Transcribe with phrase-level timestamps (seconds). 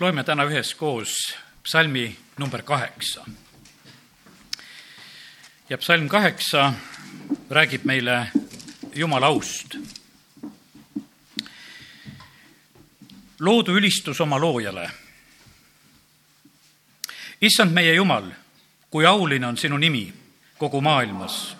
[0.00, 3.24] loeme täna üheskoos psalmi number kaheksa.
[5.68, 6.72] ja psalm kaheksa
[7.50, 8.26] räägib meile
[8.94, 9.76] Jumala aust.
[13.40, 14.90] loodu ülistus oma loojale.
[17.42, 18.30] issand meie Jumal,
[18.90, 20.14] kui auline on sinu nimi
[20.58, 21.56] kogu maailmas.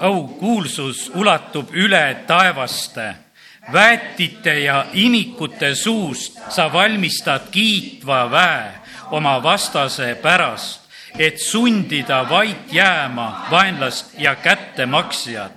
[0.00, 3.25] au kuulsus ulatub üle taevaste
[3.72, 8.72] väetite ja imikute suust sa valmistad kiitva väe
[9.10, 10.80] oma vastase pärast,
[11.18, 15.52] et sundida vait jääma vaenlast ja kättemaksjat.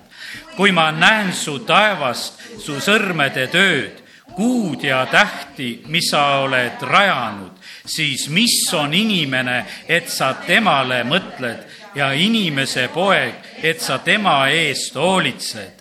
[0.56, 4.02] kui ma näen su taevast, su sõrmede tööd,
[4.36, 7.50] kuud ja tähti, mis sa oled rajanud,
[7.86, 11.64] siis mis on inimene, et sa temale mõtled
[11.94, 15.79] ja inimese poeg, et sa tema eest hoolitsed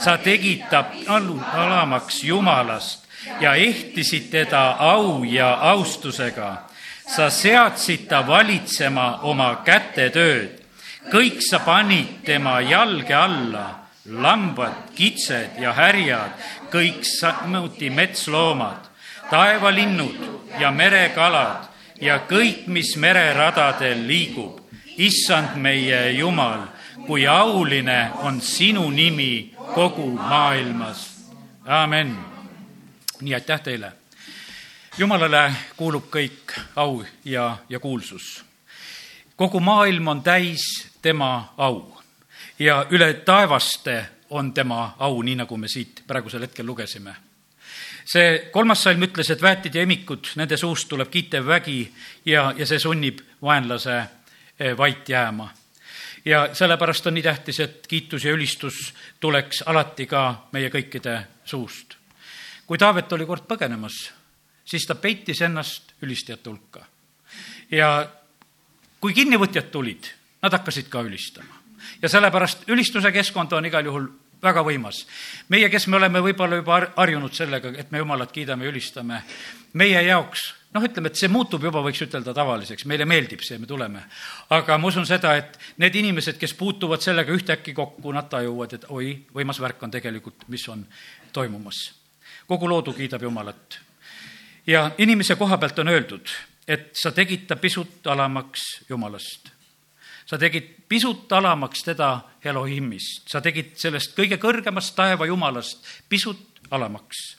[0.00, 0.84] sa tegid ta
[1.52, 3.08] alamaks Jumalast
[3.40, 6.68] ja ehtisid teda au ja austusega.
[7.08, 10.60] sa seadsid ta valitsema oma kätetööd.
[11.10, 16.32] kõik sa panid tema jalge alla, lambad, kitsed ja härjad,
[16.70, 18.88] kõik samuti metsloomad,
[19.30, 20.18] taevalinnud
[20.60, 21.68] ja merekalad
[22.00, 24.60] ja kõik, mis mereradadel liigub.
[24.98, 26.66] issand meie Jumal,
[27.08, 31.24] kui auline on sinu nimi kogu maailmas.
[31.64, 32.18] amen.
[33.20, 33.92] nii, aitäh teile.
[34.98, 38.44] jumalale kuulub kõik au ja, ja kuulsus.
[39.36, 40.60] kogu maailm on täis
[41.02, 41.96] tema au
[42.58, 47.14] ja üle taevaste on tema au, nii nagu me siit praegusel hetkel lugesime
[48.04, 51.88] see kolmas salm ütles, et väetid ja emikud, nende suust tuleb kiitev vägi
[52.24, 53.96] ja, ja see sunnib vaenlase
[54.58, 55.48] eh, vait jääma
[56.28, 61.96] ja sellepärast on nii tähtis, et kiitus ja ülistus tuleks alati ka meie kõikide suust.
[62.66, 63.96] kui Taavet oli kord põgenemas,
[64.64, 66.84] siis ta peitis ennast ülistajate hulka.
[67.70, 68.10] ja
[69.00, 70.10] kui kinnivõtjad tulid,
[70.42, 71.54] nad hakkasid ka ülistama.
[72.02, 74.08] ja sellepärast ülistuse keskkond on igal juhul
[74.42, 75.06] väga võimas.
[75.48, 79.22] meie, kes me oleme võib-olla juba harjunud sellega, et me Jumalat kiidame ja ülistame,
[79.72, 83.66] meie jaoks noh, ütleme, et see muutub juba, võiks ütelda, tavaliseks, meile meeldib see, me
[83.66, 84.02] tuleme.
[84.54, 88.88] aga ma usun seda, et need inimesed, kes puutuvad sellega ühtäkki kokku, nad tajuvad, et
[88.92, 90.84] oi, võimas värk on tegelikult, mis on
[91.32, 91.92] toimumas.
[92.46, 93.80] kogu loodu kiidab Jumalat.
[94.66, 96.28] ja inimese koha pealt on öeldud,
[96.68, 99.50] et sa tegid ta pisut alamaks Jumalast.
[100.26, 107.38] sa tegid pisut alamaks teda Elohimist, sa tegid sellest kõige kõrgemast taeva Jumalast pisut alamaks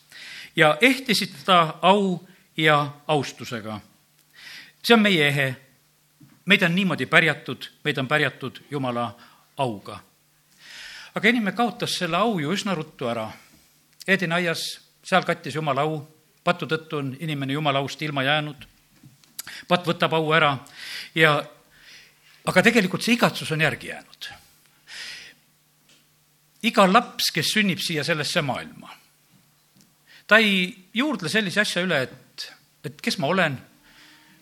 [0.55, 2.19] ja ehtisid ta au
[2.63, 3.79] ja austusega.
[4.83, 5.55] see on meie ehe.
[6.45, 9.15] meid on niimoodi pärjatud, meid on pärjatud Jumala
[9.57, 9.99] auga.
[11.15, 13.31] aga inimene kaotas selle au ju üsna ruttu ära.
[14.07, 16.01] Edeni aias, seal kattis Jumala au,
[16.43, 18.67] patu tõttu on inimene Jumala aust ilma jäänud.
[19.67, 20.57] patt võtab au ära
[21.15, 21.43] ja
[22.45, 24.29] aga tegelikult see igatsus on järgi jäänud.
[26.63, 28.89] iga laps, kes sünnib siia sellesse maailma,
[30.27, 32.28] ta ei juurdle sellise asja üle, et
[32.85, 33.57] et kes ma olen,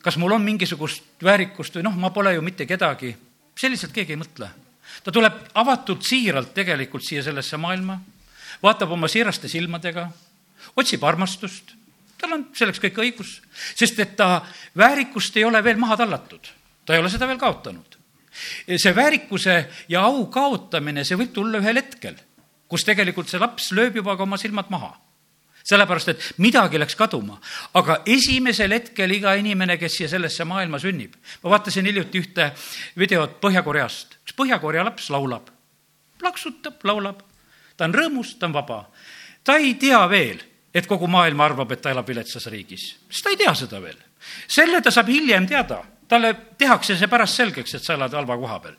[0.03, 3.13] kas mul on mingisugust väärikust või noh, ma pole ju mitte kedagi,
[3.57, 4.49] selliselt keegi ei mõtle.
[5.03, 7.97] ta tuleb avatult, siiralt tegelikult siia sellesse maailma,
[8.63, 10.07] vaatab oma siiraste silmadega,
[10.75, 11.73] otsib armastust,
[12.17, 13.41] tal on selleks kõik õigus,
[13.75, 14.45] sest et ta
[14.77, 16.47] väärikust ei ole veel maha tallatud,
[16.85, 17.97] ta ei ole seda veel kaotanud.
[18.77, 22.15] see väärikuse ja au kaotamine, see võib tulla ühel hetkel,
[22.67, 24.93] kus tegelikult see laps lööb juba ka oma silmad maha
[25.67, 27.39] sellepärast et midagi läks kaduma.
[27.73, 32.51] aga esimesel hetkel iga inimene, kes siia sellesse maailma sünnib, ma vaatasin hiljuti ühte
[32.97, 35.49] videot Põhja-Koreast, üks Põhja-Korea laps laulab,
[36.19, 37.21] plaksutab, laulab,
[37.77, 38.85] ta on rõõmus, ta on vaba.
[39.43, 40.41] ta ei tea veel,
[40.73, 43.99] et kogu maailm arvab, et ta elab viletsas riigis, sest ta ei tea seda veel.
[44.47, 48.59] selle ta saab hiljem teada talle tehakse see pärast selgeks, et sa elad halva koha
[48.63, 48.77] peal.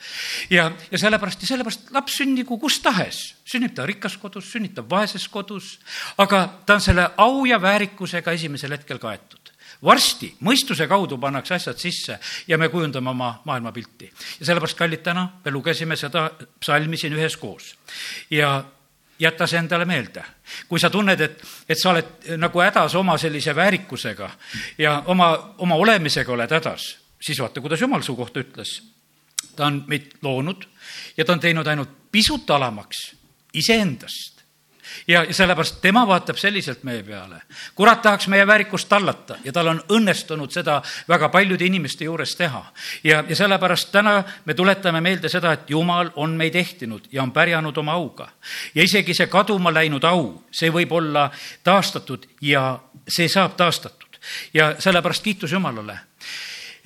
[0.51, 4.85] ja, ja sellepärast ja sellepärast laps sündigu kus tahes, sünnib ta rikas kodus, sünnib ta
[4.91, 5.79] vaeses kodus,
[6.19, 9.53] aga ta on selle au ja väärikusega esimesel hetkel kaetud
[9.85, 12.19] varsti mõistuse kaudu pannakse asjad sisse
[12.49, 14.11] ja me kujundame oma maailmapilti.
[14.41, 16.31] ja sellepärast, kallid, täna me lugesime seda
[16.61, 17.77] psalmi siin üheskoos.
[18.31, 18.65] ja
[19.19, 20.25] jäta see endale meelde.
[20.69, 24.31] kui sa tunned, et, et sa oled nagu hädas oma sellise väärikusega
[24.79, 28.83] ja oma, oma olemisega oled hädas, siis vaata, kuidas Jumal su kohta ütles.
[29.57, 30.65] ta on meid loonud
[31.17, 33.15] ja ta on teinud ainult pisut alamaks
[33.55, 34.39] iseendast.
[35.09, 37.43] ja, sellepärast tema vaatab selliselt meie peale.
[37.75, 42.65] kurat tahaks meie väärikust tallata ja tal on õnnestunud seda väga paljude inimeste juures teha.
[43.05, 47.33] ja, ja sellepärast täna me tuletame meelde seda, et Jumal on meid ehtinud ja on
[47.33, 48.29] pärjanud oma auga.
[48.75, 51.31] ja isegi see kaduma läinud au, see võib olla
[51.65, 52.79] taastatud ja
[53.09, 54.09] see saab taastatud
[54.55, 56.08] ja sellepärast kiitus Jumalale.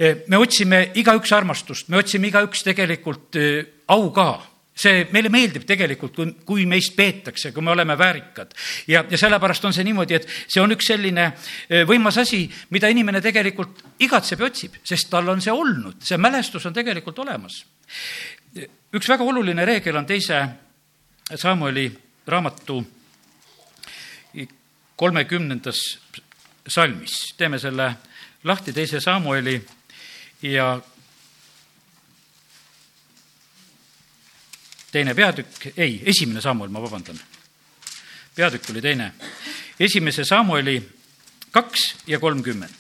[0.03, 3.39] Me otsime igaüks armastust, me otsime igaüks tegelikult
[3.93, 4.31] au ka
[4.75, 8.55] see meile meeldib tegelikult, kui, kui meist peetakse, kui me oleme väärikad.
[8.89, 11.29] ja, ja sellepärast on see niimoodi, et see on üks selline
[11.89, 16.67] võimas asi, mida inimene tegelikult igatseb ja otsib, sest tal on see olnud, see mälestus
[16.67, 17.65] on tegelikult olemas.
[18.93, 20.41] üks väga oluline reegel on teise
[21.35, 21.87] Samueli
[22.27, 22.83] raamatu
[24.97, 25.79] kolmekümnendas
[26.69, 27.35] salmis.
[27.37, 27.93] teeme selle
[28.45, 29.61] lahti, teise Samueli
[30.43, 30.81] ja
[34.93, 37.21] teine peatükk, ei, esimene Samuel, ma vabandan.
[38.35, 39.13] peatükk oli teine.
[39.81, 40.89] esimese Samueli
[41.51, 42.75] kaks ja kolmkümmend.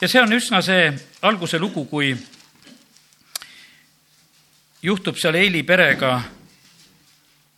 [0.00, 0.92] ja see on üsna see
[1.22, 2.16] alguse lugu, kui
[4.82, 6.22] juhtub seal Eili perega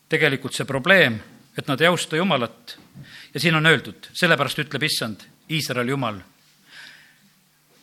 [0.08, 1.18] tegelikult see probleem,
[1.58, 2.78] et nad ei austa Jumalat
[3.34, 6.20] ja siin on öeldud, sellepärast ütleb issand, Iisraeli Jumal,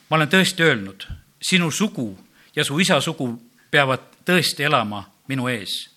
[0.10, 1.06] ma olen tõesti öelnud,
[1.42, 2.18] sinu sugu
[2.56, 3.34] ja su isa sugu
[3.72, 5.92] peavad tõesti elama minu ees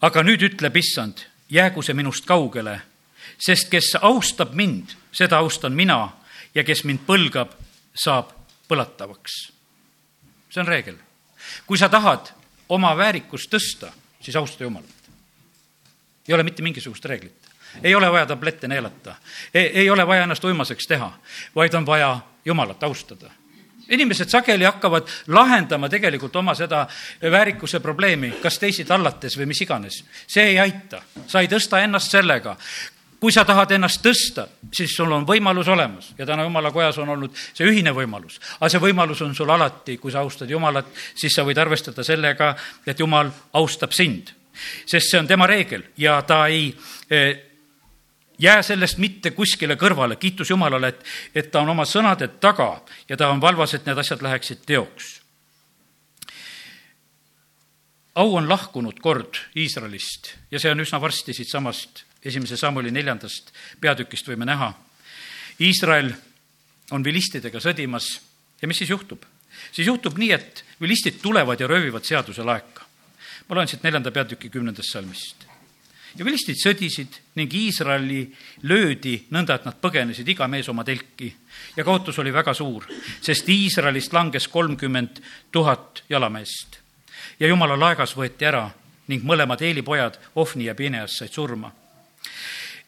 [0.00, 2.78] aga nüüd ütleb issand, jäägu see minust kaugele,
[3.38, 6.00] sest kes austab mind, seda austan mina
[6.54, 7.54] ja kes mind põlgab,
[7.94, 8.32] saab
[8.70, 9.48] põlatavaks.
[10.50, 10.96] see on reegel.
[11.66, 12.32] kui sa tahad
[12.68, 15.10] oma väärikust tõsta, siis austa Jumalat.
[16.28, 17.48] ei ole mitte mingisugust reeglit.
[17.82, 19.16] ei ole vaja tablette neelata,
[19.54, 21.18] ei ole vaja ennast uimaseks teha,
[21.54, 23.30] vaid on vaja Jumalat austada
[23.88, 26.86] inimesed sageli hakkavad lahendama tegelikult oma seda
[27.22, 30.04] väärikuse probleemi, kas teisi tallates või mis iganes.
[30.26, 32.56] see ei aita, sa ei tõsta ennast sellega
[33.20, 37.08] kui sa tahad ennast tõsta, siis sul on võimalus olemas ja täna Jumala kojas on
[37.16, 38.38] olnud see ühine võimalus.
[38.60, 42.54] aga see võimalus on sul alati, kui sa austad Jumalat, siis sa võid arvestada sellega,
[42.86, 44.30] et Jumal austab sind.
[44.86, 46.74] sest see on tema reegel ja ta ei
[47.10, 47.47] eh,
[48.38, 51.04] jää sellest mitte kuskile kõrvale, kiitus Jumalale, et,
[51.34, 52.70] et ta on oma sõnade taga
[53.08, 55.18] ja ta on valvas, et need asjad läheksid teoks.
[58.18, 64.26] au on lahkunud kord Iisraelist ja see on üsna varsti siitsamast esimese Samuli neljandast peatükist
[64.26, 64.72] võime näha.
[65.62, 66.10] Iisrael
[66.90, 68.08] on vilistidega sõdimas
[68.62, 69.22] ja mis siis juhtub?
[69.72, 72.86] siis juhtub nii, et vilistid tulevad ja röövivad seaduse laeka.
[73.48, 75.47] ma loen siit neljanda peatüki kümnendast salmist
[76.16, 78.22] ja vilistid sõdisid ning Iisraeli
[78.62, 81.30] löödi nõnda, et nad põgenesid iga mees oma telki
[81.76, 82.86] ja kaotus oli väga suur,
[83.20, 85.22] sest Iisraelist langes kolmkümmend
[85.52, 86.78] tuhat jalameest.
[87.40, 88.70] ja jumala laegas võeti ära
[89.08, 91.72] ning mõlemad Eeli pojad, Ofni ja Pineas, said surma.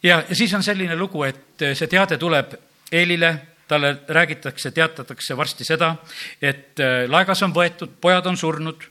[0.03, 2.57] ja, ja siis on selline lugu, et see teade tuleb
[2.91, 3.35] Eelile,
[3.67, 5.95] talle räägitakse, teatatakse varsti seda,
[6.41, 8.83] et äh, laegas on võetud, pojad on surnud,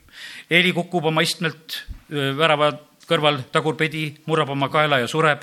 [0.51, 2.73] Eeli kukub oma istmelt äh, värava
[3.11, 5.43] kõrval tagurpidi, murrab oma kaela ja sureb.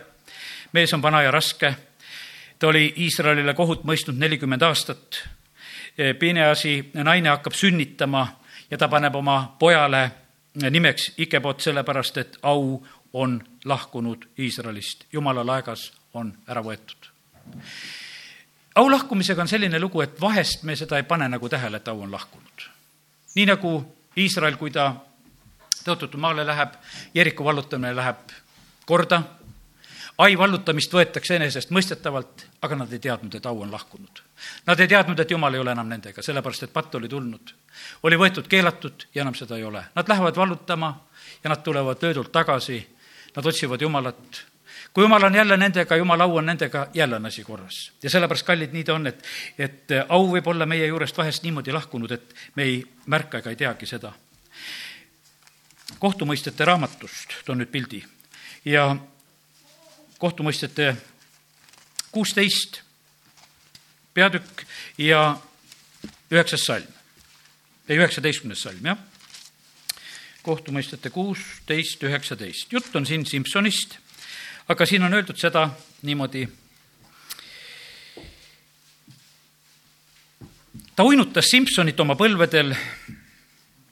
[0.74, 1.76] mees on vana ja raske.
[2.60, 5.28] ta oli Iisraelile kohut mõistnud nelikümmend aastat.
[6.20, 8.28] Pineasi naine hakkab sünnitama
[8.72, 10.12] ja ta paneb oma pojale
[10.70, 12.84] nimeks Ikebot, sellepärast et au
[13.14, 15.06] on lahkunud Iisraelist.
[15.14, 17.12] jumala laegas on ära võetud.
[18.76, 22.02] au lahkumisega on selline lugu, et vahest me seda ei pane nagu tähele, et au
[22.02, 22.70] on lahkunud.
[23.36, 24.96] nii nagu Iisrael, kui ta
[25.88, 26.76] tõotatud maale läheb,
[27.16, 28.36] Jeriko vallutamine läheb
[28.86, 29.22] korda,
[30.18, 34.22] ai vallutamist võetakse enesestmõistetavalt, aga nad ei teadnud, et au on lahkunud.
[34.66, 37.54] Nad ei teadnud, et jumal ei ole enam nendega, sellepärast et patt oli tulnud.
[38.04, 39.84] oli võetud keelatud ja enam seda ei ole.
[39.96, 40.94] Nad lähevad vallutama
[41.44, 42.82] ja nad tulevad löödult tagasi,
[43.36, 44.46] nad otsivad Jumalat.
[44.94, 47.92] kui Jumal on jälle nendega, Jumala au on nendega, jälle on asi korras.
[48.04, 49.24] ja sellepärast, kallid, nii ta on, et,
[49.58, 53.56] et au võib olla meie juurest vahest niimoodi lahkunud, et me ei märka ega ei
[53.56, 54.14] teagi seda
[56.00, 58.02] kohtumõistjate raamatust, toon nüüd pildi,
[58.66, 58.90] ja
[60.20, 60.96] kohtumõistjate
[62.12, 62.82] kuusteist
[64.14, 64.64] peatükk
[64.98, 65.38] ja
[66.32, 66.88] üheksas salm,
[67.90, 68.98] ei üheksateistkümnes salm, jah.
[70.44, 73.98] kohtumõistjate kuusteist, üheksateist, jutt on siin Simsonist,
[74.68, 75.70] aga siin on öeldud seda
[76.02, 76.48] niimoodi.
[80.96, 82.76] ta uinutas Simsonit oma põlvedel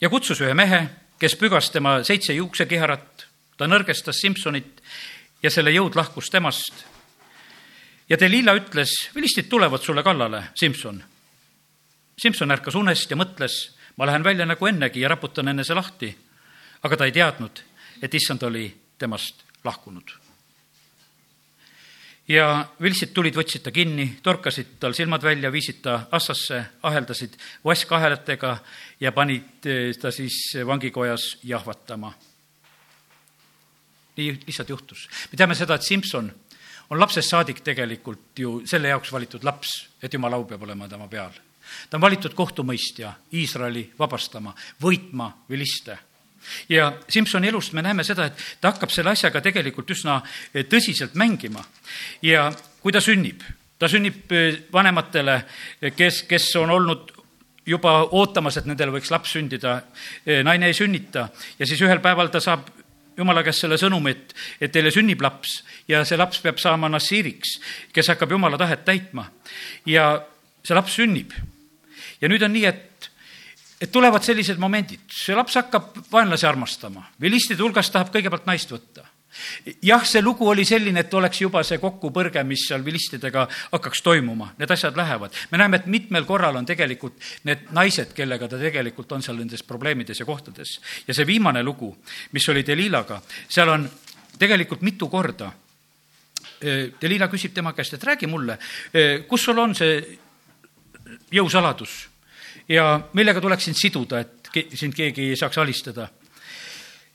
[0.02, 3.26] ja kutsus ühe mehe kes pügas tema seitse juuksekiharat,
[3.58, 4.82] ta nõrgestas Simsonit
[5.44, 6.86] ja selle jõud lahkus temast.
[8.10, 11.04] ja Delila ütles, vilistid tulevad sulle kallale, Simson.
[12.18, 16.16] Simson ärkas unest ja mõtles, ma lähen välja nagu ennegi ja raputan enese lahti.
[16.84, 17.64] aga ta ei teadnud,
[18.02, 20.25] et issand oli temast lahkunud.
[22.28, 28.56] Ja vilstid tulid, võtsid ta kinni, torkasid tal silmad välja, viisid ta assasse, aheldasid vasskahelatega
[29.00, 32.14] ja panid eh, ta siis vangikojas jahvatama.
[34.16, 35.10] nii lihtsalt juhtus.
[35.32, 36.32] me teame seda, et Simson
[36.90, 41.08] on lapsest saadik tegelikult ju selle jaoks valitud laps, et jumala au peab olema tema
[41.08, 41.32] peal.
[41.90, 45.98] ta on valitud kohtumõistja, Iisraeli vabastama, võitma viliste
[46.70, 50.22] ja Simsoni elust me näeme seda, et ta hakkab selle asjaga tegelikult üsna
[50.54, 51.64] tõsiselt mängima.
[52.22, 53.42] ja kui ta sünnib,
[53.80, 54.32] ta sünnib
[54.74, 55.42] vanematele,
[55.96, 57.12] kes, kes on olnud
[57.66, 59.80] juba ootamas, et nendel võiks laps sündida,
[60.44, 62.70] naine ei sünnita ja siis ühel päeval ta saab
[63.18, 65.60] jumala käest selle sõnumi, et, et teile sünnib laps
[65.90, 67.58] ja see laps peab saama nassiiriks,
[67.96, 69.30] kes hakkab jumala tahet täitma.
[69.86, 70.26] ja
[70.64, 71.34] see laps sünnib.
[72.22, 73.10] ja nüüd on nii, et,
[73.82, 79.04] et tulevad sellised momendid, see laps hakkab vaenlasi armastama, vilistide hulgast tahab kõigepealt naist võtta
[79.84, 84.52] jah, see lugu oli selline, et oleks juba see kokkupõrge, mis seal vilistidega hakkaks toimuma,
[84.60, 85.34] need asjad lähevad.
[85.52, 89.64] me näeme, et mitmel korral on tegelikult need naised, kellega ta tegelikult on seal nendes
[89.64, 90.80] probleemides ja kohtades.
[91.08, 91.96] ja see viimane lugu,
[92.32, 93.90] mis oli Delilaga, seal on
[94.40, 95.52] tegelikult mitu korda.
[97.02, 98.58] Delila küsib tema käest, et räägi mulle,
[99.28, 100.00] kus sul on see
[101.32, 102.15] jõusaladus
[102.70, 106.08] ja millega tuleks sind siduda, et sind keegi ei saaks alistada.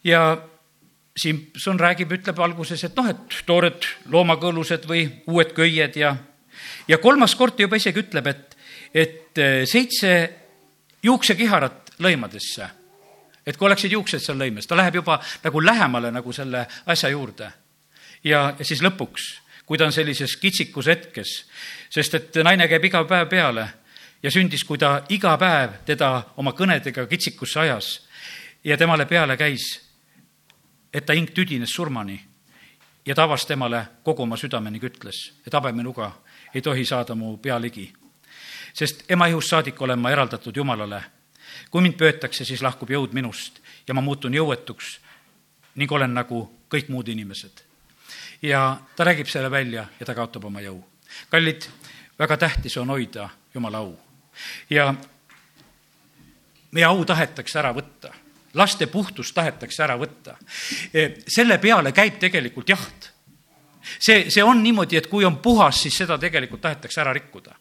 [0.05, 0.39] ja
[1.17, 6.15] Simson räägib, ütleb alguses, et noh, et toored loomakõõlused või uued köied ja,
[6.89, 8.57] ja kolmas kord ta juba isegi ütleb, et,
[8.95, 10.13] et eh, seitse
[11.03, 12.71] juuksekiharat lõimadesse.
[13.47, 17.53] et kui oleksid juuksed seal lõimes, ta läheb juba nagu lähemale nagu selle asja juurde.
[18.25, 21.45] ja, ja siis lõpuks, kui ta on sellises kitsikus hetkes,
[21.91, 23.69] sest et naine käib iga päev peale
[24.23, 28.01] ja sündis, kui ta iga päev teda oma kõnedega kitsikusse ajas
[28.65, 29.91] ja temale peale käis
[30.95, 32.19] et ta hing tüdines surmani
[33.07, 36.13] ja ta avas temale kogu oma südame ning ütles, et habeminuga
[36.55, 37.93] ei tohi saada mu pea ligi.
[38.75, 41.03] sest ema ihust saadik olen ma eraldatud Jumalale.
[41.71, 44.99] kui mind pöötakse, siis lahkub jõud minust ja ma muutun jõuetuks
[45.75, 47.63] ning olen nagu kõik muud inimesed.
[48.43, 50.85] ja ta räägib selle välja ja ta kaotab oma jõu.
[51.31, 51.67] kallid,
[52.19, 54.10] väga tähtis on hoida Jumala au.
[54.71, 54.95] Ja
[56.71, 58.15] meie au tahetakse ära võtta
[58.55, 60.37] laste puhtust tahetakse ära võtta.
[60.95, 63.11] E, selle peale käib tegelikult jaht.
[63.99, 67.55] see, see on niimoodi, et kui on puhas, siis seda tegelikult tahetakse ära rikkuda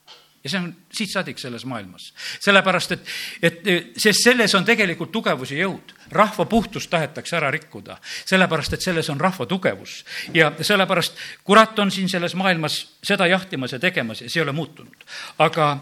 [0.43, 2.13] ja see on siit saadik selles maailmas.
[2.39, 3.07] sellepärast, et,
[3.43, 5.93] et e, sest selles on tegelikult tugevus ja jõud.
[6.11, 10.05] rahva puhtust tahetakse ära rikkuda, sellepärast et selles on rahva tugevus.
[10.33, 14.51] ja sellepärast kurat on siin selles maailmas seda jahtimas ja tegemas ja see ei ole
[14.51, 15.05] muutunud.
[15.37, 15.77] aga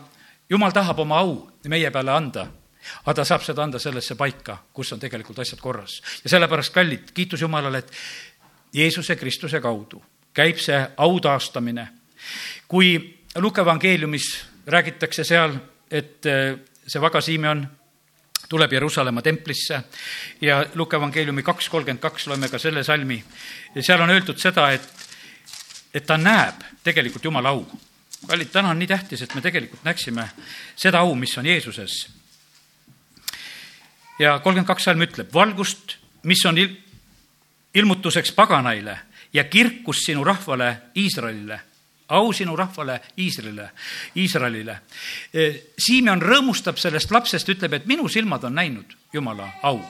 [0.49, 2.47] jumal tahab oma au meie peale anda
[3.05, 6.01] aga ta saab seda anda sellesse paika, kus on tegelikult asjad korras.
[6.23, 7.91] ja sellepärast, kallid, kiitus Jumalale, et
[8.73, 10.03] Jeesuse Kristuse kaudu
[10.37, 11.87] käib see au taastamine.
[12.67, 15.55] kui Luke evangeeliumis räägitakse seal,
[15.91, 16.55] et eh,
[16.87, 17.67] see vaga Simeon
[18.49, 19.81] tuleb Jeruusalemma templisse
[20.41, 23.23] ja Luke evangeeliumi kaks kolmkümmend kaks loeme ka selle salmi
[23.75, 24.87] ja seal on öeldud seda, et,
[25.93, 27.65] et ta näeb tegelikult Jumala au.
[28.27, 30.29] Kallid, täna on nii tähtis, et me tegelikult näeksime
[30.75, 32.07] seda au, mis on Jeesuses
[34.19, 36.75] ja kolmkümmend kaks salm ütleb, valgust, mis on il-,
[37.73, 38.97] ilmutuseks paganaile
[39.33, 41.59] ja kirkus sinu rahvale Iisraelile,
[42.07, 43.69] au sinu rahvale Iisraelile,
[44.15, 44.79] Iisraelile.
[45.33, 49.81] E, Simeon rõõmustab sellest lapsest, ütleb, et minu silmad on näinud Jumala au.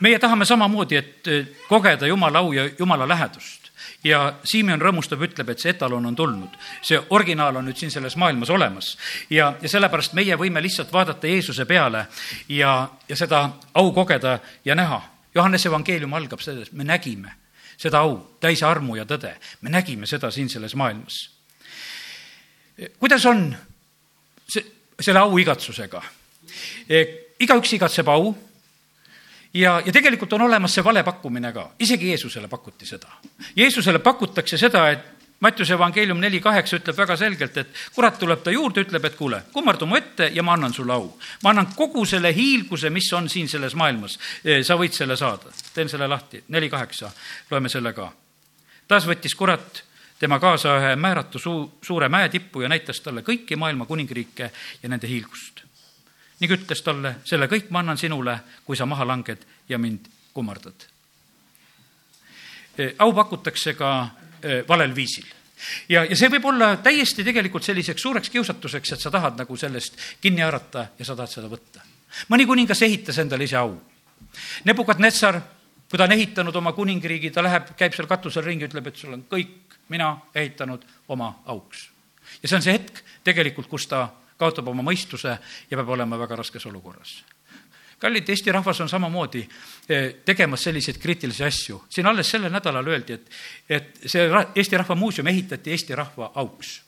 [0.00, 3.65] meie tahame samamoodi, et e, kogeda Jumala au ja Jumala lähedust
[4.06, 6.58] ja Simeon rõõmustab, ütleb, et see etalon on tulnud.
[6.82, 8.96] see originaal on nüüd siin selles maailmas olemas.
[9.30, 12.06] ja, ja sellepärast meie võime lihtsalt vaadata Jeesuse peale
[12.48, 15.02] ja, ja seda au kogeda ja näha.
[15.34, 17.34] Johannese evangeelium algab sellest, me nägime
[17.76, 19.34] seda au, täis armu ja tõde.
[19.60, 21.30] me nägime seda siin selles maailmas.
[22.98, 23.56] kuidas on
[24.48, 24.64] see,
[25.00, 26.02] selle au igatsusega?
[27.40, 28.34] igaüks igatseb au
[29.56, 33.18] ja, ja tegelikult on olemas see vale pakkumine ka, isegi Jeesusele pakuti seda.
[33.56, 38.52] Jeesusele pakutakse seda, et Mattiuse evangeelium neli kaheksa ütleb väga selgelt, et kurat tuleb ta
[38.54, 41.10] juurde, ütleb, et kuule, kummardu mu ette ja ma annan sulle au.
[41.44, 44.16] ma annan kogu selle hiilguse, mis on siin selles maailmas.
[44.44, 45.52] E, sa võid selle saada.
[45.74, 47.10] teen selle lahti, neli kaheksa,
[47.50, 48.08] loeme selle ka.
[48.88, 49.84] taas võttis kurat
[50.18, 54.50] tema kaasa ühe määratu suu, suure mäe tippu ja näitas talle kõiki maailma kuningriike
[54.82, 55.65] ja nende hiilgust
[56.40, 60.86] ning ütles talle, selle kõik ma annan sinule, kui sa maha langed ja mind kummardad.
[62.76, 63.92] E, au pakutakse ka
[64.42, 65.26] e, valel viisil
[65.88, 69.98] ja, ja see võib olla täiesti tegelikult selliseks suureks kiusatuseks, et sa tahad nagu sellest
[70.20, 71.84] kinni haarata ja sa tahad seda võtta.
[72.28, 73.74] mõni kuningas ehitas endale ise au.
[74.64, 75.40] Nebukadnetsar,
[75.90, 79.16] kui ta on ehitanud oma kuningriigi, ta läheb, käib seal katusel ringi, ütleb, et sul
[79.16, 81.88] on kõik mina ehitanud oma auks.
[82.42, 85.36] ja see on see hetk tegelikult, kus ta kaotab oma mõistuse
[85.70, 87.24] ja peab olema väga raskes olukorras.
[87.98, 89.48] kallid, Eesti rahvas on samamoodi
[89.88, 91.84] eh, tegemas selliseid kriitilisi asju.
[91.88, 93.30] siin alles sellel nädalal öeldi, et,
[93.68, 96.82] et see Eesti Rahva Muuseum ehitati Eesti rahva auks.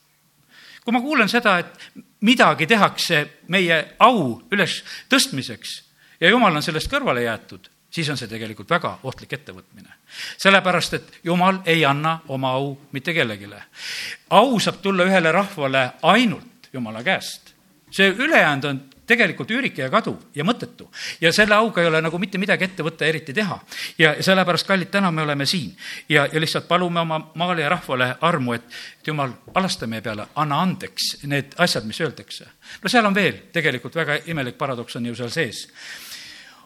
[0.85, 5.83] kui ma kuulen seda, et midagi tehakse meie au üles tõstmiseks
[6.21, 9.89] ja jumal on sellest kõrvale jäetud, siis on see tegelikult väga ohtlik ettevõtmine.
[10.37, 13.49] sellepärast, et jumal ei anna oma au mitte kellelegi.
[14.31, 17.55] au saab tulla ühele rahvale ainult jumala käest.
[17.91, 20.89] see ülejäänud on tegelikult üürike ja kaduv ja mõttetu.
[21.21, 23.59] ja selle auga ei ole nagu mitte midagi ette võtta, eriti teha.
[23.99, 25.75] ja sellepärast, kallid, täna me oleme siin
[26.09, 28.65] ja, ja lihtsalt palume oma maale ja rahvale armu, et,
[29.01, 32.49] et jumal, alasta meie peale, anna andeks need asjad, mis öeldakse.
[32.83, 35.67] no seal on veel tegelikult väga imelik paradoks on ju seal sees.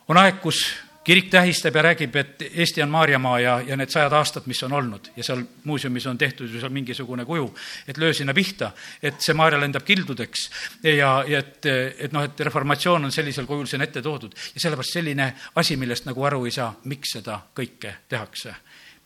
[0.09, 0.67] on aeg, kus
[1.05, 4.73] kirik tähistab ja räägib, et Eesti on Maarjamaa ja, ja need sajad aastad, mis on
[4.73, 7.49] olnud ja seal muuseumis on tehtud ju seal mingisugune kuju,
[7.89, 8.71] et löö sinna pihta,
[9.03, 10.49] et see Maarja lendab kildudeks
[10.83, 14.99] ja, ja et, et noh, et reformatsioon on sellisel kujul siin ette toodud ja sellepärast
[14.99, 18.55] selline asi, millest nagu aru ei saa, miks seda kõike tehakse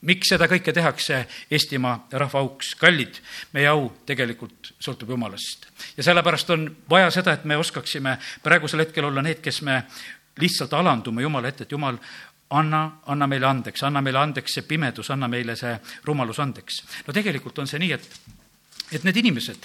[0.06, 2.74] miks seda kõike tehakse Eestimaa rahva auks?
[2.78, 3.18] kallid,
[3.56, 5.66] meie au tegelikult sõltub Jumalast.
[5.96, 9.82] ja sellepärast on vaja seda, et me oskaksime praegusel hetkel olla need, kes me
[10.40, 11.98] lihtsalt alandume Jumala ette, et Jumal,
[12.50, 15.74] anna, anna meile andeks, anna meile andeks see pimedus, anna meile see
[16.04, 16.82] rumalus andeks.
[17.06, 18.10] no tegelikult on see nii, et
[18.92, 19.64] et need inimesed,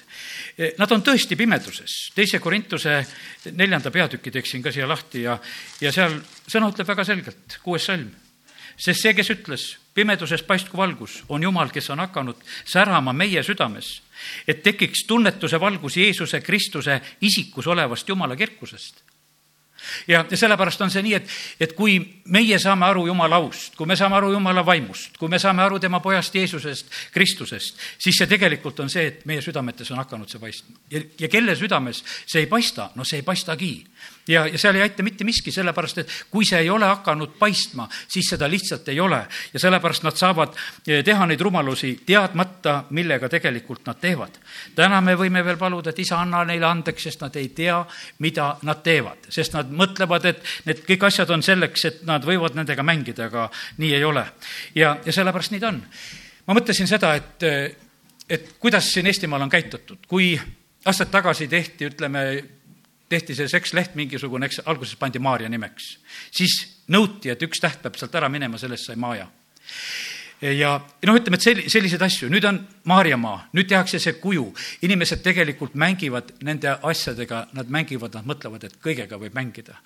[0.81, 2.09] nad on tõesti pimeduses.
[2.15, 2.95] teise Korintuse
[3.53, 5.37] neljanda peatüki teeksin ka siia lahti ja,
[5.81, 6.17] ja seal
[6.49, 8.09] sõna ütleb väga selgelt, kuues salm.
[8.81, 14.01] sest see, kes ütles, pimeduses paistku valgus, on Jumal, kes on hakanud särama meie südames,
[14.47, 19.03] et tekiks tunnetuse valgus Jeesuse Kristuse isikus olevast Jumala kirkusest
[20.07, 21.97] ja, ja sellepärast on see nii, et, et kui
[22.33, 25.79] meie saame aru Jumala aust, kui me saame aru Jumala vaimust, kui me saame aru
[25.79, 30.41] tema pojast Jeesusest, Kristusest, siis see tegelikult on see, et meie südametes on hakanud see
[30.41, 30.77] paistma.
[30.91, 33.73] ja, ja kelle südames see ei paista, no see ei paistagi
[34.27, 37.87] ja, ja seal ei aita mitte miski, sellepärast et kui see ei ole hakanud paistma,
[38.07, 39.21] siis seda lihtsalt ei ole.
[39.53, 40.55] ja sellepärast nad saavad
[40.87, 44.39] eh, teha neid rumalusi teadmata, millega tegelikult nad teevad.
[44.75, 47.81] täna me võime veel paluda, et isa, anna neile andeks, sest nad ei tea,
[48.19, 49.29] mida nad teevad.
[49.29, 53.49] sest nad mõtlevad, et need kõik asjad on selleks, et nad võivad nendega mängida, aga
[53.77, 54.25] nii ei ole.
[54.75, 55.83] ja, ja sellepärast nii ta on.
[56.47, 57.45] ma mõtlesin seda, et,
[58.29, 60.33] et kuidas siin Eestimaal on käitutud, kui
[60.85, 62.43] aastaid tagasi tehti, ütleme,
[63.11, 65.97] tehti see seksleht mingisugune, eks alguses pandi Maarja nimeks.
[66.31, 66.55] siis
[66.91, 69.27] nõuti, et üks täht peab sealt ära minema, sellest sai Maaja.
[70.41, 70.71] ja
[71.07, 74.47] noh, ütleme, et sel-, selliseid asju, nüüd on Maarjamaa, nüüd tehakse see kuju,
[74.87, 79.79] inimesed tegelikult mängivad nende asjadega, nad mängivad, nad mõtlevad, et kõigega võib mängida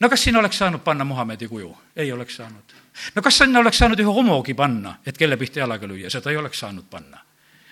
[0.00, 1.70] no kas sinna oleks saanud panna Muhamedi kuju?
[1.96, 2.74] ei oleks saanud.
[3.14, 6.10] no kas sinna oleks saanud ühe homogi panna, et kelle pihta jalaga lüüa?
[6.10, 7.22] seda ei oleks saanud panna.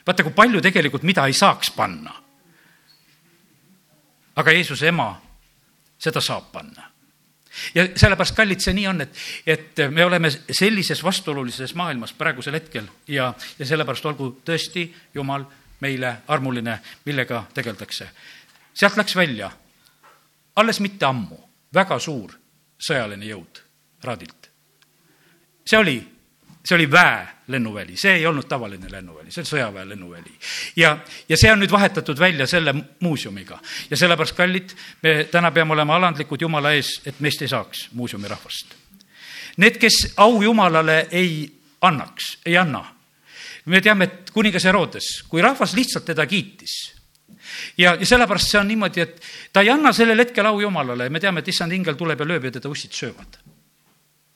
[0.07, 2.24] vaata, kui palju tegelikult, mida ei saaks panna
[4.37, 5.09] aga Jeesuse ema,
[5.99, 6.91] seda saab panna.
[7.75, 12.89] ja sellepärast, kallid, see nii on, et, et me oleme sellises vastuolulises maailmas praegusel hetkel
[13.09, 15.45] ja, ja sellepärast olgu tõesti Jumal
[15.81, 18.09] meile armuline, millega tegeldakse.
[18.75, 19.51] sealt läks välja
[20.57, 21.39] alles mitte ammu
[21.75, 22.35] väga suur
[22.79, 23.63] sõjaline jõud
[24.05, 24.51] Radilt.
[25.67, 26.14] see oli
[26.65, 30.33] see oli väe lennuväli, see ei olnud tavaline lennuväli, see oli sõjaväe lennuväli.
[30.77, 30.97] ja,
[31.29, 32.75] ja see on nüüd vahetatud välja selle
[33.05, 33.59] muuseumiga
[33.91, 34.73] ja sellepärast, kallid,
[35.03, 38.75] me täna peame olema alandlikud Jumala ees, et meist ei saaks muuseumi rahvast.
[39.61, 41.47] Need, kes au Jumalale ei
[41.85, 42.85] annaks, ei anna.
[43.65, 46.95] me teame, et kuningas Herodes, kui rahvas lihtsalt teda kiitis,
[47.79, 49.21] ja, ja sellepärast see on niimoodi, et
[49.53, 52.27] ta ei anna sellel hetkel au Jumalale ja me teame, et issand ingel tuleb ja
[52.29, 53.44] lööb ja teda ussid söövad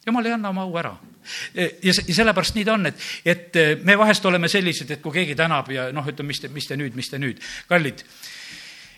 [0.08, 0.96] jumal ei anna oma au ära.
[1.54, 5.36] ja, sellepärast nii ta on, et, et e, me vahest oleme sellised, et kui keegi
[5.36, 8.04] tänab ja noh, ütleme, mis te, mis te nüüd, mis te nüüd, kallid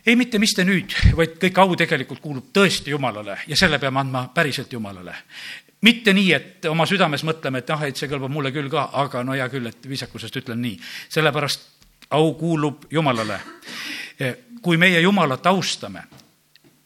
[0.06, 4.00] ei, mitte mis te nüüd, vaid kõik au tegelikult kuulub tõesti Jumalale ja selle peame
[4.00, 5.14] andma päriselt Jumalale.
[5.82, 9.24] mitte nii, et oma südames mõtleme, et ah, et see kõlbab mulle küll ka, aga
[9.24, 10.78] no hea küll, et viisakusest ütlen nii.
[11.08, 11.68] sellepärast
[12.10, 13.40] au kuulub Jumalale.
[14.20, 16.02] E, kui meie Jumalat austame,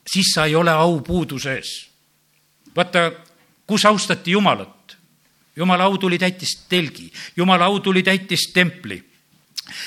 [0.07, 1.91] siis sa ei ole au puuduses.
[2.77, 3.11] vaata,
[3.67, 4.97] kus austati Jumalat.
[5.57, 9.03] Jumala au tuli, täitis telgi, Jumala au tuli, täitis templi.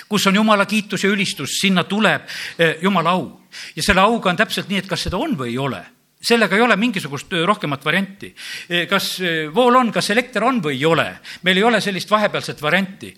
[0.10, 2.22] kus on Jumala kiitus ja ülistus, sinna tuleb
[2.60, 3.42] eh, Jumala au.
[3.76, 5.84] ja selle auga on täpselt nii, et kas seda on või ei ole
[6.28, 8.34] sellega ei ole mingisugust eh, rohkemat varianti.
[8.70, 9.20] Eh, kas
[9.54, 11.06] vool on, kas elekter on või ei ole,
[11.44, 13.14] meil ei ole sellist vahepealset varianti.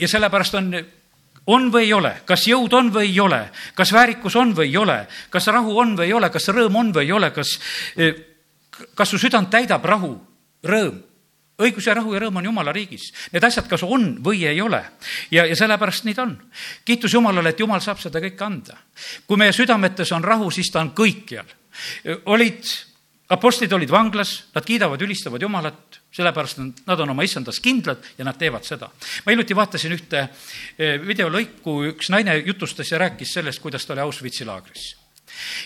[0.00, 0.74] ja sellepärast on
[1.46, 4.76] on või ei ole, kas jõud on või ei ole, kas väärikus on või ei
[4.76, 7.58] ole, kas rahu on või ei ole, kas rõõm on või ei ole, kas
[8.94, 10.14] kas su südant täidab rahu,
[10.64, 11.02] rõõm?
[11.60, 13.12] õigus ja rahu ja rõõm on Jumala riigis.
[13.32, 14.82] Need asjad kas on või ei ole.
[15.30, 16.34] ja, ja sellepärast nii ta on.
[16.84, 18.78] kiitus Jumalale, et Jumal saab seda kõike anda.
[19.26, 21.46] kui meie südametes on rahu, siis ta on kõikjal.
[22.24, 22.64] olid
[23.28, 28.38] apostlid olid vanglas, nad kiidavad, ülistavad Jumalat, sellepärast nad on oma issandas kindlad ja nad
[28.38, 28.90] teevad seda.
[29.24, 30.26] ma hiljuti vaatasin ühte
[30.78, 35.03] eh, videolõiku, üks naine jutustas ja rääkis sellest, kuidas ta oli Auschwitzi laagris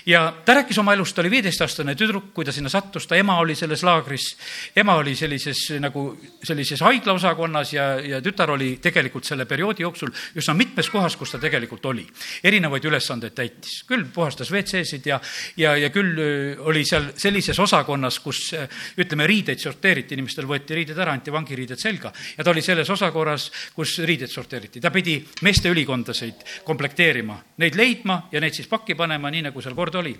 [0.06, 3.38] ja ta rääkis oma elust, ta oli viieteistaastane tüdruk, kui ta sinna sattus, ta ema
[3.42, 4.28] oli selles laagris.
[4.76, 6.04] ema oli sellises nagu
[6.44, 11.38] sellises haiglaosakonnas ja, ja tütar oli tegelikult selle perioodi jooksul üsna mitmes kohas, kus ta
[11.38, 12.06] tegelikult oli.
[12.44, 15.20] erinevaid ülesandeid täitis, küll puhastas WC-sid ja,
[15.56, 16.18] ja, ja küll
[16.58, 18.52] oli seal sellises osakonnas, kus
[18.98, 23.48] ütleme, riideid sorteeriti, inimestel võeti riided ära, anti vangiriided selga ja ta oli selles osakorras,
[23.74, 24.80] kus riided sorteeriti.
[24.80, 29.74] ta pidi meeste ülikondasid komplekteerima, neid leidma ja neid siis pakki panema, nii nagu seal
[29.74, 30.14] kord oli.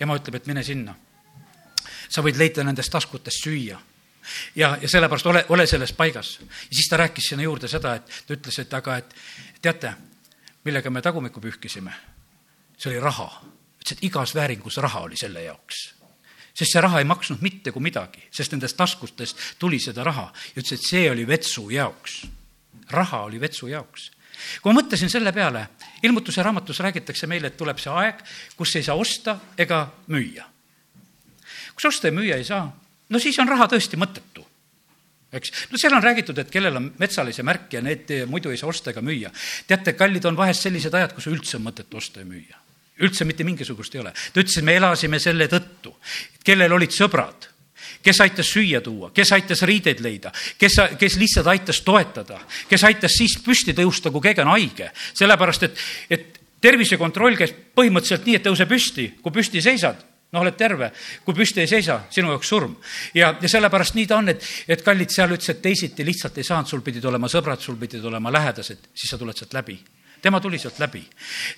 [0.00, 0.94] ema ütleb, et mine sinna.
[2.08, 3.78] sa võid leida nendest taskutest süüa
[4.56, 6.38] ja, ja sellepärast ole, ole selles paigas.
[6.40, 9.14] ja siis ta rääkis sinna juurde seda, et ta ütles, et aga, et
[9.62, 9.94] teate,
[10.64, 11.94] millega me tagumikku pühkisime?
[12.78, 13.30] see oli raha.
[13.80, 15.94] ütles, et igas vääringus raha oli selle jaoks
[16.54, 20.62] sest see raha ei maksnud mitte kui midagi, sest nendest taskutest tuli seda raha ja
[20.62, 22.22] ütles, et see oli vetsu jaoks.
[22.90, 24.10] raha oli vetsu jaoks
[24.62, 25.66] kui ma mõtlesin selle peale,
[26.02, 28.22] ilmutuse raamatus räägitakse meile, et tuleb see aeg,
[28.56, 30.46] kus ei saa osta ega müüa.
[31.74, 32.64] kui sa osta ja müüa ei saa,
[33.08, 34.46] no siis on raha tõesti mõttetu
[35.32, 38.70] eks, no seal on räägitud, et kellel on metsalise märk ja need muidu ei saa
[38.70, 39.30] osta ega müüa.
[39.66, 42.58] teate, kallid on vahest sellised ajad, kus üldse on mõtet osta ja müüa.
[43.00, 44.12] üldse mitte mingisugust ei ole.
[44.12, 45.94] ta ütles, et me elasime selle tõttu,
[46.44, 47.49] kellel olid sõbrad
[48.02, 53.16] kes aitas süüa tuua, kes aitas riideid leida, kes, kes lihtsalt aitas toetada, kes aitas
[53.18, 54.90] siis püsti tõusta, kui keegi on haige.
[55.14, 60.00] sellepärast, et, et tervisekontroll käis põhimõtteliselt nii, et tõuse püsti, kui püsti seisad,
[60.32, 60.90] noh, oled terve,
[61.24, 62.76] kui püsti ei seisa, sinu jaoks surm.
[63.14, 66.46] ja, ja sellepärast nii ta on, et, et kallid seal ütles, et teisiti lihtsalt ei
[66.46, 69.80] saanud, sul pidid olema sõbrad, sul pidid olema lähedased, siis sa tuled sealt läbi
[70.22, 71.04] tema tuli sealt läbi.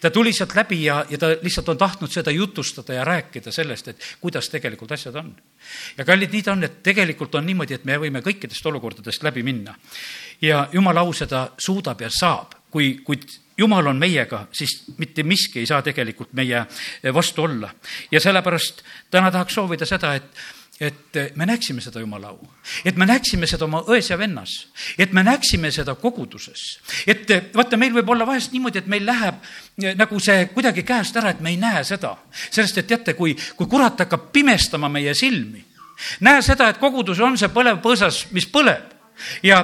[0.00, 3.88] ta tuli sealt läbi ja, ja ta lihtsalt on tahtnud seda jutustada ja rääkida sellest,
[3.88, 5.34] et kuidas tegelikult asjad on.
[5.98, 9.42] ja kallid, nii ta on, et tegelikult on niimoodi, et me võime kõikidest olukordadest läbi
[9.42, 9.74] minna.
[10.42, 13.20] ja jumala au seda suudab ja saab, kui, kui
[13.58, 16.66] jumal on meiega, siis mitte miski ei saa tegelikult meie
[17.14, 17.70] vastu olla.
[18.10, 20.44] ja sellepärast täna tahaks soovida seda, et
[20.82, 22.48] et me näeksime seda Jumala au,
[22.84, 24.50] et me näeksime seda oma ões ja vennas,
[24.98, 26.62] et me näeksime seda koguduses.
[27.06, 29.38] et vaata, meil võib olla vahest niimoodi, et meil läheb
[29.82, 32.16] eh, nagu see kuidagi käest ära, et me ei näe seda.
[32.50, 35.62] sellest, et teate, kui, kui kurat hakkab pimestama meie silmi,
[36.20, 38.90] näe seda, et kogudus on see põlev põõsas, mis põleb
[39.42, 39.62] ja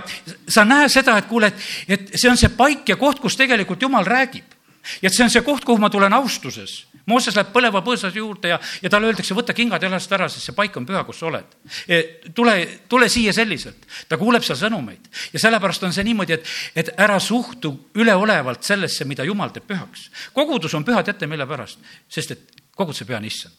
[0.49, 3.83] sa näe seda, et kuule, et, et see on see paik ja koht, kus tegelikult
[3.83, 4.55] Jumal räägib.
[5.03, 8.53] ja et see on see koht, kuhu ma tulen austuses Mooses läheb põleva põõsa juurde
[8.53, 11.29] ja, ja talle öeldakse, võta kingad jalast ära, sest see paik on püha, kus sa
[11.31, 11.57] oled.
[11.89, 12.01] E,
[12.37, 12.57] tule,
[12.89, 13.87] tule siia selliselt.
[14.09, 16.53] ta kuuleb seal sõnumeid ja sellepärast on see niimoodi, et,
[16.85, 20.11] et ära suhtu üleolevalt sellesse, mida Jumal teeb pühaks.
[20.37, 21.81] kogudus on püha, teate mille pärast?
[22.09, 23.58] sest et koguduse püha on issand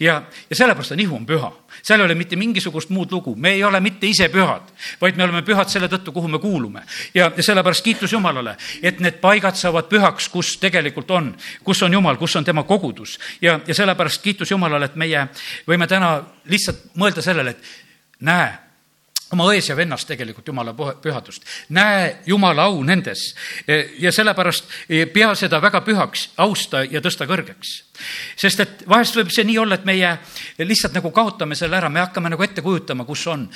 [0.00, 1.52] ja, ja sellepärast on ihu on püha.
[1.82, 5.24] seal ei ole mitte mingisugust muud lugu, me ei ole mitte ise pühad, vaid me
[5.24, 6.82] oleme pühad selle tõttu, kuhu me kuulume.
[7.14, 12.16] ja sellepärast kiitus Jumalale, et need paigad saavad pühaks, kus tegelikult on, kus on Jumal,
[12.16, 13.18] kus on tema kogudus.
[13.40, 15.28] ja, ja sellepärast kiitus Jumalale, et meie
[15.68, 18.67] võime täna lihtsalt mõelda sellele, et näe
[19.32, 21.44] oma ões ja vennas tegelikult Jumala pühadust.
[21.68, 23.34] näe Jumala au nendes
[23.98, 24.64] ja sellepärast
[25.12, 27.74] pea seda väga pühaks, austa ja tõsta kõrgeks.
[28.36, 30.18] sest et vahest võib see nii olla, et meie
[30.58, 33.48] lihtsalt nagu kaotame selle ära, me hakkame nagu ette kujutama, kus on,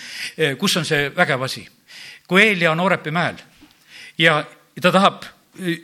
[0.58, 1.68] kus on see vägev asi.
[2.26, 3.36] kui Eelia on Oorepi mäel
[4.18, 4.44] ja
[4.80, 5.24] ta tahab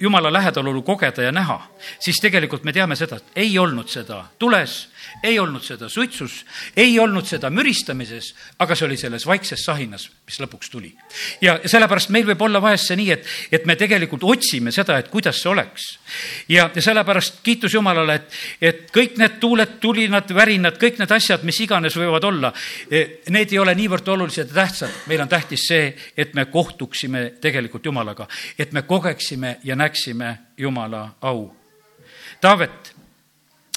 [0.01, 1.61] Jumala lähedalolu kogeda ja näha,
[2.01, 4.88] siis tegelikult me teame seda, et ei olnud seda tules
[5.23, 6.45] ei olnud seda suitsus,
[6.77, 10.93] ei olnud seda müristamises, aga see oli selles vaikses sahinas, mis lõpuks tuli.
[11.41, 15.09] ja sellepärast meil võib olla vahest see nii, et, et me tegelikult otsime seda, et
[15.13, 15.89] kuidas see oleks.
[16.49, 21.45] ja, ja sellepärast kiitus Jumalale, et, et kõik need tuuled, tulinad, värinad, kõik need asjad,
[21.49, 22.53] mis iganes võivad olla,
[22.91, 24.91] eh, need ei ole niivõrd olulised ja tähtsad.
[25.07, 31.15] meil on tähtis see, et me kohtuksime tegelikult Jumalaga, et me kogeksime ja näeksime Jumala
[31.21, 31.55] au.
[32.41, 32.95] Taavet,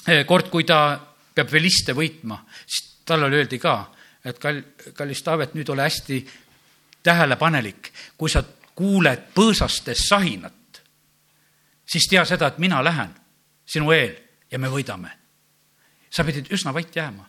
[0.08, 3.76] eh, kord, kui ta peab Veliste võitma, siis talle öeldi ka,
[4.24, 4.64] et kall-,
[4.94, 6.20] kallis Taavet, nüüd ole hästi
[7.02, 10.82] tähelepanelik, kui sa kuuled põõsastes sahinat,
[11.86, 13.10] siis tea seda, et mina lähen
[13.66, 14.14] sinu eel
[14.50, 15.18] ja me võidame.
[16.12, 17.24] sa pidid üsna vait jääma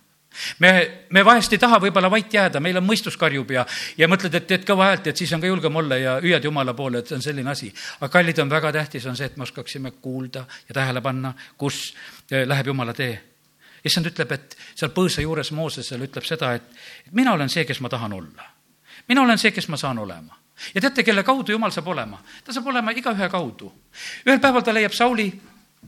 [0.59, 3.65] me, me vahest ei taha võib-olla vait jääda, meil on mõistus karjub ja,
[3.97, 6.73] ja mõtled, et teed kõva häält, et siis on ka julgem olla ja hüüad Jumala
[6.73, 7.73] poole, et see on selline asi.
[7.99, 11.93] aga kallid, on väga tähtis, on see, et me oskaksime kuulda ja tähele panna, kus
[12.31, 13.32] eh, läheb Jumala tee
[13.85, 16.69] issand ütleb, et seal põõsa juures Moosesele ütleb seda, et,
[17.07, 18.49] et mina olen see, kes ma tahan olla.
[19.07, 20.37] mina olen see, kes ma saan olema.
[20.75, 22.21] ja teate, kelle kaudu Jumal saab olema?
[22.43, 23.73] ta saab olema igaühe kaudu.
[24.25, 25.31] ühel päeval ta leiab Sauli,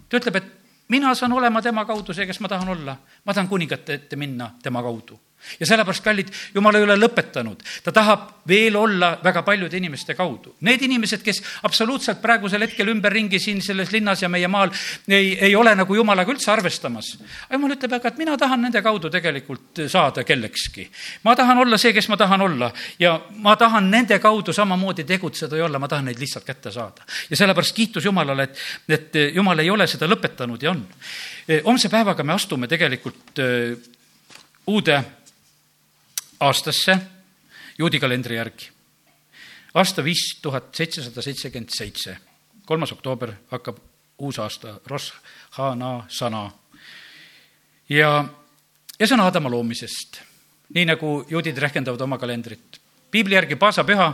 [0.10, 0.52] ta ütleb, et
[0.90, 2.98] mina saan olema tema kaudu see, kes ma tahan olla.
[3.26, 5.20] ma tahan kuningate ette minna tema kaudu
[5.60, 10.56] ja sellepärast, kallid, jumal ei ole lõpetanud, ta tahab veel olla väga paljude inimeste kaudu.
[10.66, 14.74] Need inimesed, kes absoluutselt praegusel hetkel ümberringi siin selles linnas ja meie maal
[15.08, 17.16] ei, ei ole nagu jumalaga üldse arvestamas.
[17.52, 20.90] jumal ütleb, aga et mina tahan nende kaudu tegelikult saada kellekski.
[21.24, 25.58] ma tahan olla see, kes ma tahan olla ja ma tahan nende kaudu samamoodi tegutseda
[25.58, 27.06] ja olla, ma tahan neid lihtsalt kätte saada.
[27.30, 28.58] ja sellepärast kiitus Jumalale, et,
[28.90, 30.86] et Jumal ei ole seda lõpetanud ja on.
[31.66, 33.78] homse päevaga me astume tegelikult äh,
[34.68, 35.04] uude
[36.40, 36.98] aastasse
[37.78, 38.70] juudi kalendri järgi.
[39.74, 42.18] aasta viis tuhat seitsesada seitsekümmend seitse,
[42.66, 43.78] kolmas oktoober hakkab
[44.18, 45.14] uus aasta, Rosh
[45.52, 46.04] Hana
[47.90, 48.26] ja,
[49.00, 50.22] ja see on Aadama loomisest,
[50.74, 52.82] nii nagu juudid rehkendavad oma kalendrit.
[53.12, 54.08] piibli järgi paasapüha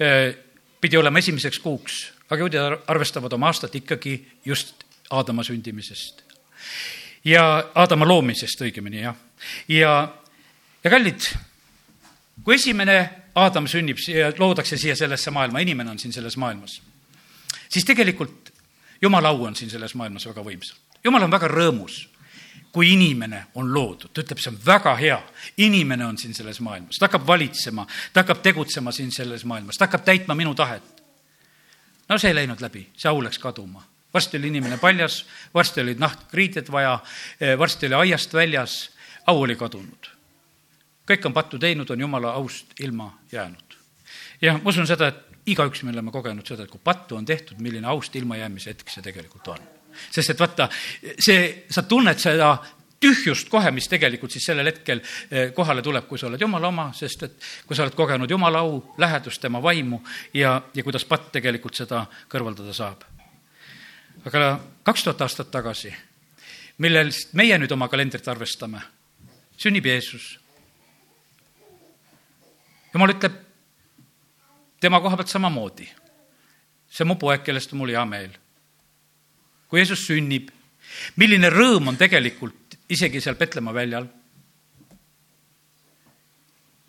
[0.00, 0.36] eh,
[0.80, 6.22] pidi olema esimeseks kuuks, aga juudid arvestavad oma aastat ikkagi just Aadama sündimisest.
[7.24, 9.16] ja Aadama loomisest õigemini, jah.
[9.68, 10.23] ja
[10.84, 11.20] ja kallid,
[12.44, 12.98] kui esimene
[13.34, 16.76] Aadam sünnib ja loodakse siia sellesse maailma, inimene on siin selles maailmas,
[17.68, 18.52] siis tegelikult
[19.02, 21.00] jumala au on siin selles maailmas väga võimsalt.
[21.04, 21.96] jumal on väga rõõmus,
[22.72, 25.18] kui inimene on loodud, ta ütleb, see on väga hea.
[25.56, 29.88] inimene on siin selles maailmas, ta hakkab valitsema, ta hakkab tegutsema siin selles maailmas, ta
[29.88, 31.02] hakkab täitma minu tahet.
[32.08, 33.82] no see ei läinud läbi, see au läks kaduma.
[34.14, 37.00] Varsti oli inimene paljas, varsti olid nahkriided vaja,
[37.58, 38.90] varsti oli aiast väljas,
[39.26, 40.13] au oli kadunud
[41.08, 43.78] kõik on pattu teinud, on jumala aust ilma jäänud.
[44.42, 47.60] ja ma usun seda, et igaüks me oleme kogenud seda, et kui pattu on tehtud,
[47.60, 49.58] milline aust ilmajäämise hetk see tegelikult on.
[50.10, 50.68] sest et vaata,
[51.18, 52.56] see, sa tunned seda
[53.04, 56.86] tühjust kohe, mis tegelikult siis sellel hetkel eh, kohale tuleb, kui sa oled jumala oma,
[56.96, 60.00] sest et kui sa oled kogenud jumala au, lähedust, tema vaimu
[60.34, 63.04] ja, ja kuidas patt tegelikult seda kõrvaldada saab.
[64.24, 65.92] aga kaks tuhat aastat tagasi,
[66.78, 68.80] millel meie nüüd oma kalendrit arvestame,
[69.60, 70.38] sünnib Jeesus
[72.94, 73.38] jumal ütleb
[74.80, 75.88] tema koha pealt samamoodi.
[76.88, 78.30] see on mu poeg, kellest on mul hea meel.
[79.68, 80.50] kui Jeesus sünnib,
[81.16, 84.06] milline rõõm on tegelikult isegi seal Petlemma väljal.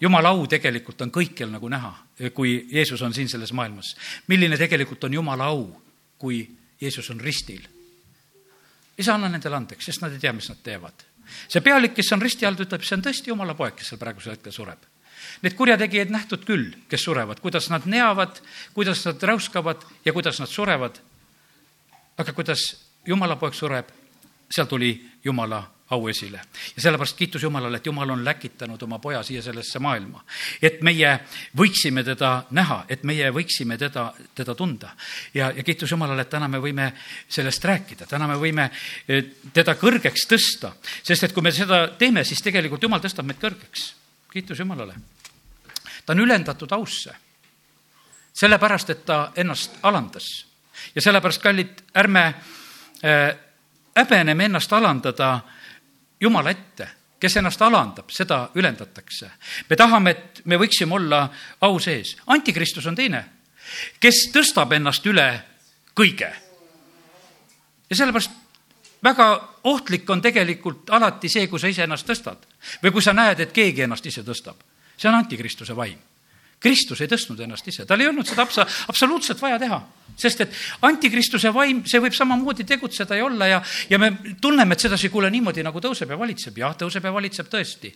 [0.02, 1.94] jumala au tegelikult on kõikjal nagu näha,
[2.34, 3.96] kui Jeesus on siin selles maailmas.
[4.28, 5.82] milline tegelikult on jumala au,
[6.18, 6.46] kui
[6.82, 7.62] Jeesus on ristil.
[8.98, 11.06] isa, anna nendele andeks, sest nad ei tea, mis nad teevad.
[11.48, 14.38] see pealik, kes on risti all, ütleb, see on tõesti jumala poeg, kes seal praegusel
[14.38, 14.95] hetkel sureb
[15.42, 18.42] Need kurjategijaid nähtud küll, kes surevad, kuidas nad neavad,
[18.74, 21.00] kuidas nad räuskavad ja kuidas nad surevad.
[22.18, 22.62] aga kuidas
[23.06, 23.90] jumala poeg sureb,
[24.50, 26.42] seal tuli jumala au esile.
[26.76, 30.24] ja sellepärast kiitus Jumalale, et Jumal on läkitanud oma poja siia sellesse maailma.
[30.62, 31.20] et meie
[31.58, 34.96] võiksime teda näha, et meie võiksime teda, teda tunda.
[35.34, 36.92] ja, ja kiitus Jumalale, et täna me võime
[37.30, 38.70] sellest rääkida, täna me võime
[39.08, 40.74] eh, teda kõrgeks tõsta.
[41.04, 43.94] sest et kui me seda teeme, siis tegelikult Jumal tõstab meid kõrgeks.
[44.34, 45.15] kiitus Jumalale
[46.06, 47.16] ta on ülendatud ausse.
[48.34, 50.46] sellepärast, et ta ennast alandas.
[50.96, 53.38] ja sellepärast, kallid, ärme äh,
[53.96, 55.40] häbeneme ennast alandada
[56.22, 56.90] Jumala ette
[57.20, 59.30] kes ennast alandab, seda ülendatakse.
[59.70, 61.30] me tahame, et me võiksime olla
[61.62, 62.18] au sees.
[62.28, 63.26] antikristus on teine,
[64.00, 65.30] kes tõstab ennast üle
[65.96, 66.30] kõige.
[67.90, 68.32] ja sellepärast
[69.04, 69.28] väga
[69.64, 72.46] ohtlik on tegelikult alati see, kui sa ise ennast tõstad
[72.84, 74.62] või kui sa näed, et keegi ennast ise tõstab
[74.98, 76.00] see on antikristuse vaim.
[76.60, 79.82] Kristus ei tõstnud ennast ise, tal ei olnud seda absa-, absoluutselt vaja teha.
[80.16, 80.54] sest et
[80.88, 85.30] antikristuse vaim, see võib samamoodi tegutseda ja olla ja, ja me tunneme, et sedasi, kuule,
[85.30, 86.58] niimoodi nagu tõuseb ja valitseb.
[86.58, 87.92] jah, tõuseb ja valitseb tõesti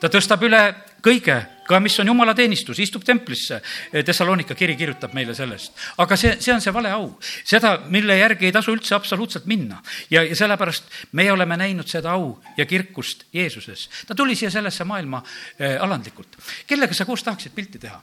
[0.00, 0.62] ta tõstab üle
[1.02, 3.60] kõige, ka mis on jumala teenistus, istub templisse.
[3.92, 5.72] Thessalonika kiri kirjutab meile sellest.
[5.98, 7.18] aga see, see on see vale au.
[7.44, 9.82] seda, mille järgi ei tasu üldse absoluutselt minna.
[10.10, 13.88] ja, ja sellepärast meie oleme näinud seda au ja kirkust Jeesuses.
[14.06, 16.36] ta tuli siia sellesse maailma äh, alandlikult.
[16.66, 18.02] kellega sa koos tahaksid pilti teha?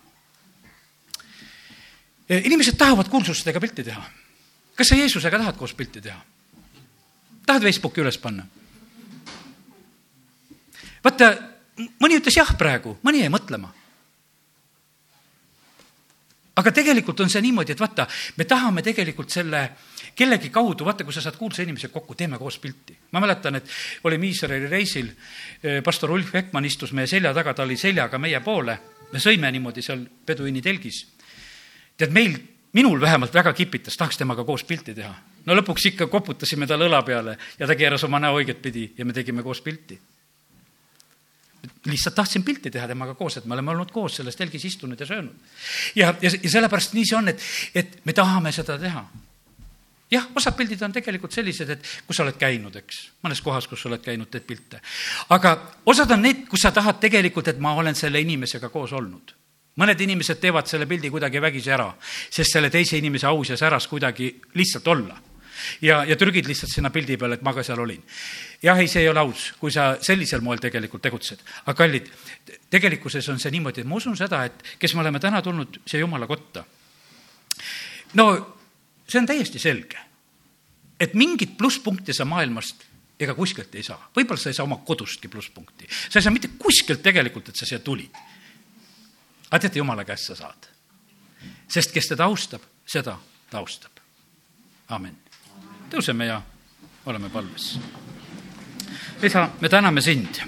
[2.30, 4.04] Eh, inimesed tahavad kuulsustega pilti teha.
[4.76, 6.22] kas sa Jeesusega tahad koos pilti teha?
[7.46, 8.46] tahad Facebooki üles panna?
[11.04, 11.32] vaata,
[11.80, 13.74] mõni ütles jah praegu, mõni jäi mõtlema.
[16.60, 18.04] aga tegelikult on see niimoodi, et vaata,
[18.36, 19.62] me tahame tegelikult selle
[20.16, 22.98] kellegi kaudu, vaata, kui sa saad kuulsa inimese kokku, teeme koos pilti.
[23.12, 23.70] ma mäletan, et
[24.04, 25.08] olime Iisraeli reisil,
[25.64, 28.80] eh, pastor Ulf Ekman istus meie selja taga, ta oli seljaga meie poole,
[29.12, 31.08] me sõime niimoodi seal peduiini telgis.
[31.98, 32.38] tead, meil,
[32.74, 35.16] minul vähemalt väga kipitas, tahaks temaga koos pilti teha.
[35.46, 39.06] no lõpuks ikka koputasime talle õla peale ja ta keeras oma näo õiget pidi ja
[39.06, 40.00] me tegime koos pilti
[41.86, 45.06] lihtsalt tahtsin pilti teha temaga koos, et me oleme olnud koos selles telgis istunud ja
[45.06, 45.36] söönud.
[45.96, 47.42] ja, ja, ja sellepärast nii see on, et,
[47.76, 49.06] et me tahame seda teha.
[50.12, 53.84] jah, osad pildid on tegelikult sellised, et kus sa oled käinud, eks, mõnes kohas, kus
[53.84, 54.82] sa oled käinud, teed pilte.
[55.36, 59.36] aga osad on need, kus sa tahad tegelikult, et ma olen selle inimesega koos olnud.
[59.80, 61.94] mõned inimesed teevad selle pildi kuidagi vägisi ära,
[62.30, 65.29] sest selle teise inimese aus ja säras kuidagi lihtsalt olla
[65.82, 68.02] ja, ja trügid lihtsalt sinna pildi peale, et ma ka seal olin.
[68.64, 71.44] jah, ei, see ei ole aus, kui sa sellisel moel tegelikult tegutsed.
[71.66, 72.10] aga kallid,
[72.70, 76.04] tegelikkuses on see niimoodi, et ma usun seda, et kes me oleme täna tulnud siia
[76.04, 76.66] Jumala kotta,
[78.20, 78.30] no
[79.08, 80.00] see on täiesti selge,
[81.00, 82.88] et mingit plusspunkti sa maailmast
[83.20, 84.00] ega kuskilt ei saa.
[84.16, 85.88] võib-olla sa ei saa oma kodustki plusspunkti.
[86.10, 88.16] sa ei saa mitte kuskilt tegelikult, et sa siia tulid.
[89.50, 90.70] aga teate, Jumala käest sa saad.
[91.68, 93.18] sest kes teda austab, seda
[93.50, 93.92] ta austab.
[94.90, 95.29] amin
[95.90, 96.42] tõuseme ja
[97.06, 97.80] oleme palves.
[99.24, 100.40] isa, me täname sind,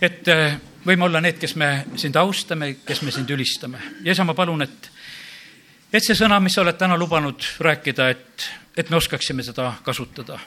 [0.00, 3.78] et äh, võime olla need, kes me sind austame, kes me sind ülistame.
[4.02, 4.90] ja isa, ma palun, et,
[5.92, 10.38] et see sõna, mis sa oled täna lubanud rääkida, et, et me oskaksime seda kasutada.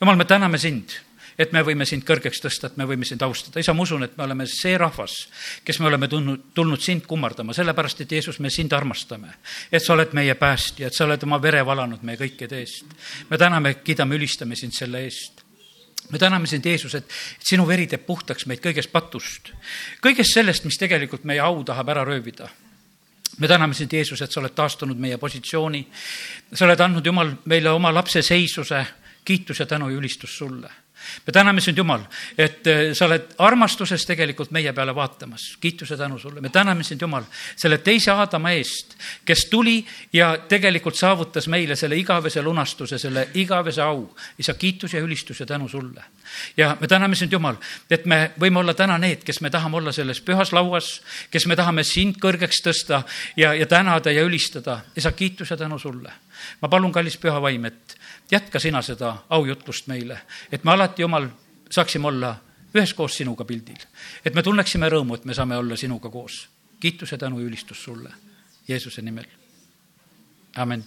[0.00, 0.96] jumal, me täname sind
[1.38, 3.60] et me võime sind kõrgeks tõsta, et me võime sind austada.
[3.60, 5.28] isa, ma usun, et me oleme see rahvas,
[5.64, 9.34] kes me oleme tulnud, tulnud sind kummardama, sellepärast et Jeesus, me sind armastame.
[9.72, 12.84] et sa oled meie päästja, et sa oled oma vere valanud meie kõikide eest.
[13.30, 15.42] me täname, kiidame, ülistame sind selle eest
[16.10, 17.08] me täname sind, Jeesus, et
[17.40, 19.52] sinu veri teeb puhtaks meid kõigest patust,
[20.02, 22.50] kõigest sellest, mis tegelikult meie au tahab ära röövida
[23.38, 25.86] me täname sind, Jeesus, et sa oled taastunud meie positsiooni.
[26.52, 28.86] sa oled andnud, Jumal, meile oma lapse seisuse,
[29.24, 30.81] kiitus ja tänu ja ülistus sulle
[31.26, 32.00] me täname sind, Jumal,
[32.38, 35.56] et eh, sa oled armastuses tegelikult meie peale vaatamas.
[35.60, 36.40] kiituse tänu sulle.
[36.40, 37.24] me täname sind, Jumal,
[37.56, 43.82] selle teise Aadama eest, kes tuli ja tegelikult saavutas meile selle igavese lunastuse, selle igavese
[43.82, 44.14] au.
[44.38, 46.04] isa, kiitus ja ülistus ja tänu sulle.
[46.56, 47.56] ja me täname sind, Jumal,
[47.90, 51.56] et me võime olla täna need, kes me tahame olla selles pühas lauas, kes me
[51.56, 53.02] tahame sind kõrgeks tõsta
[53.36, 54.80] ja, ja tänada ja ülistada.
[54.96, 56.12] isa, kiitus ja tänu sulle.
[56.62, 57.98] Ma palun, kallis püha vaim, et
[58.30, 60.20] jätka sina seda aujutlust meile,
[60.52, 61.28] et me alati, Jumal,
[61.70, 62.36] saaksime olla
[62.74, 63.86] üheskoos sinuga pildil.
[64.24, 66.48] et me tunneksime rõõmu, et me saame olla sinuga koos.
[66.80, 68.12] kiituse, tänu ja ülistus sulle
[68.68, 69.26] Jeesuse nimel.
[70.56, 70.84] amin